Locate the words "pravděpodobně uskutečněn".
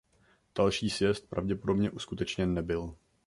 1.29-2.53